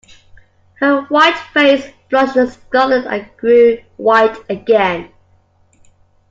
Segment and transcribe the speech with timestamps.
[0.79, 5.11] Her white face flushed scarlet and grew white again.